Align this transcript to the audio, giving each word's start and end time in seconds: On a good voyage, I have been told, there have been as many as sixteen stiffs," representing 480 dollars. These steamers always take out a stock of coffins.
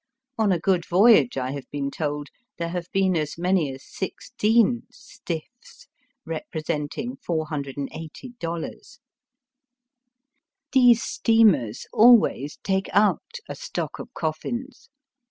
On 0.39 0.51
a 0.51 0.57
good 0.59 0.83
voyage, 0.87 1.37
I 1.37 1.51
have 1.51 1.69
been 1.69 1.91
told, 1.91 2.29
there 2.57 2.69
have 2.69 2.87
been 2.91 3.15
as 3.15 3.37
many 3.37 3.71
as 3.71 3.85
sixteen 3.85 4.87
stiffs," 4.91 5.85
representing 6.25 7.17
480 7.17 8.29
dollars. 8.39 8.99
These 10.71 11.03
steamers 11.03 11.85
always 11.93 12.57
take 12.63 12.89
out 12.93 13.37
a 13.47 13.53
stock 13.53 13.99
of 13.99 14.11
coffins. 14.15 14.89